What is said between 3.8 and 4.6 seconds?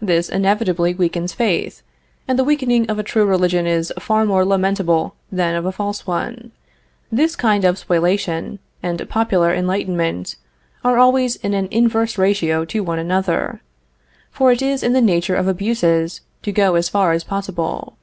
far more